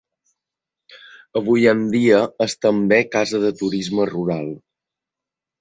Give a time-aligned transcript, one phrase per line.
[1.41, 4.53] Avui en dia és també casa de turisme rural.